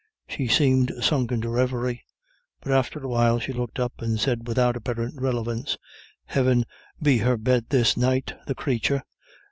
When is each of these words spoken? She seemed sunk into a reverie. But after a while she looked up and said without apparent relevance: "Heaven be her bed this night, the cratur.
She 0.27 0.47
seemed 0.47 0.91
sunk 1.01 1.31
into 1.31 1.49
a 1.49 1.51
reverie. 1.51 2.03
But 2.59 2.71
after 2.71 2.97
a 3.03 3.07
while 3.07 3.37
she 3.37 3.53
looked 3.53 3.77
up 3.79 3.93
and 4.01 4.19
said 4.19 4.47
without 4.47 4.75
apparent 4.75 5.21
relevance: 5.21 5.77
"Heaven 6.25 6.65
be 6.99 7.19
her 7.19 7.37
bed 7.37 7.65
this 7.69 7.95
night, 7.95 8.33
the 8.47 8.55
cratur. 8.55 9.03